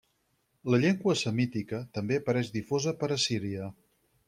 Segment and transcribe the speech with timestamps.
[0.73, 3.71] La llengua semítica també apareix difosa per Assíria.